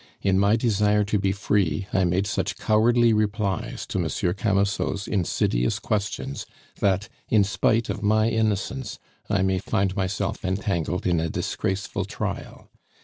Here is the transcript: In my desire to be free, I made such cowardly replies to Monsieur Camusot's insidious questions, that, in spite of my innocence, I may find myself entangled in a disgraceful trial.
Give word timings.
In 0.23 0.39
my 0.39 0.55
desire 0.55 1.03
to 1.03 1.19
be 1.19 1.31
free, 1.31 1.85
I 1.93 2.05
made 2.05 2.25
such 2.25 2.57
cowardly 2.57 3.13
replies 3.13 3.85
to 3.85 3.99
Monsieur 3.99 4.33
Camusot's 4.33 5.07
insidious 5.07 5.77
questions, 5.77 6.43
that, 6.79 7.07
in 7.29 7.43
spite 7.43 7.87
of 7.87 8.01
my 8.01 8.27
innocence, 8.27 8.97
I 9.29 9.43
may 9.43 9.59
find 9.59 9.95
myself 9.95 10.43
entangled 10.43 11.05
in 11.05 11.19
a 11.19 11.29
disgraceful 11.29 12.05
trial. 12.05 12.71